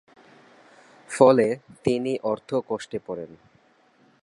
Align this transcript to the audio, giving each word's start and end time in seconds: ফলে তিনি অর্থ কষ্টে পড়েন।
ফলে 1.09 1.47
তিনি 1.83 2.13
অর্থ 2.23 2.49
কষ্টে 2.69 2.99
পড়েন। 3.05 3.31